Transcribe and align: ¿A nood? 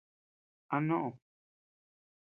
¿A 0.75 0.77
nood? 0.87 1.13